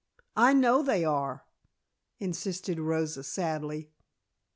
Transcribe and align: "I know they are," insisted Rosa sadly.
"I 0.35 0.53
know 0.53 0.81
they 0.81 1.05
are," 1.05 1.45
insisted 2.19 2.79
Rosa 2.79 3.23
sadly. 3.23 3.91